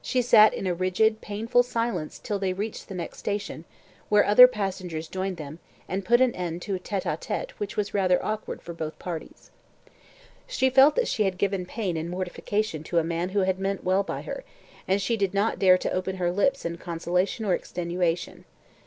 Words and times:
She 0.00 0.22
sat 0.22 0.54
in 0.54 0.66
a 0.66 0.72
rigid, 0.72 1.20
painful 1.20 1.62
silence 1.62 2.18
till 2.18 2.38
they 2.38 2.54
reached 2.54 2.88
the 2.88 2.94
next 2.94 3.18
station, 3.18 3.66
where 4.08 4.24
other 4.24 4.48
passengers 4.48 5.06
joined 5.06 5.36
them, 5.36 5.58
and 5.86 6.02
put 6.02 6.22
an 6.22 6.34
end 6.34 6.62
to 6.62 6.74
a 6.74 6.78
TETE 6.78 7.04
A 7.04 7.18
TETE 7.18 7.60
which 7.60 7.76
was 7.76 7.92
rather 7.92 8.24
awkward 8.24 8.62
for 8.62 8.72
both 8.72 8.98
parties. 8.98 9.50
She 10.46 10.70
felt 10.70 10.96
that 10.96 11.08
she 11.08 11.24
had 11.24 11.36
given 11.36 11.66
pain 11.66 11.98
and 11.98 12.08
mortification 12.08 12.84
to 12.84 12.96
a 12.96 13.04
man 13.04 13.28
who 13.28 13.40
had 13.40 13.58
meant 13.58 13.84
well 13.84 14.02
by 14.02 14.22
her, 14.22 14.44
and 14.88 15.02
she 15.02 15.14
did 15.18 15.34
not 15.34 15.58
dare 15.58 15.76
to 15.76 15.92
open 15.92 16.16
her 16.16 16.32
lips 16.32 16.64
in 16.64 16.78
consolation 16.78 17.44
or 17.44 17.52
extenuation. 17.52 18.46